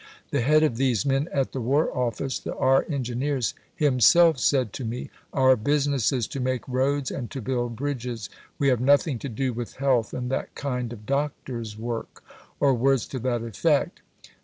The 0.31 0.41
head 0.41 0.63
of 0.63 0.77
these 0.77 1.05
men 1.05 1.29
at 1.31 1.51
the 1.51 1.61
War 1.61 1.95
Office, 1.95 2.39
the 2.39 2.55
R. 2.55 2.87
Engineers, 2.89 3.53
himself 3.75 4.39
said 4.39 4.73
to 4.73 4.83
me: 4.83 5.11
'our 5.31 5.55
business 5.55 6.11
is 6.11 6.25
to 6.29 6.39
make 6.39 6.67
roads 6.67 7.11
and 7.11 7.29
to 7.29 7.39
build 7.39 7.75
bridges 7.75 8.27
we 8.57 8.69
have 8.69 8.81
nothing 8.81 9.19
to 9.19 9.29
do 9.29 9.53
with 9.53 9.75
health 9.75 10.11
and 10.11 10.31
that 10.31 10.55
kind 10.55 10.91
of 10.91 11.05
Doctor's 11.05 11.77
work,' 11.77 12.23
or 12.59 12.73
words 12.73 13.05
to 13.09 13.19
that 13.19 13.43
effect. 13.43 14.01